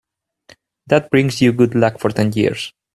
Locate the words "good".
1.53-1.75